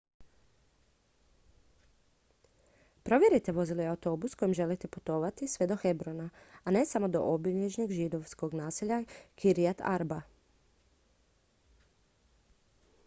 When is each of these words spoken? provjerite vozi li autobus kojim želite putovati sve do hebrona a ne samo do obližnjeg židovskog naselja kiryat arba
provjerite 3.07 3.51
vozi 3.57 3.75
li 3.79 3.85
autobus 3.89 4.35
kojim 4.39 4.53
želite 4.59 4.87
putovati 4.87 5.47
sve 5.47 5.67
do 5.71 5.75
hebrona 5.83 6.29
a 6.63 6.71
ne 6.77 6.83
samo 6.91 7.07
do 7.15 7.21
obližnjeg 7.33 7.91
židovskog 7.97 8.53
naselja 8.53 8.99
kiryat 9.43 9.83
arba 9.95 10.17